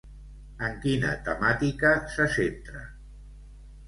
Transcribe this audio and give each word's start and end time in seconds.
En 0.67 0.77
quina 0.85 1.11
temàtica 1.27 1.91
se 2.13 2.27
centra? 2.39 2.81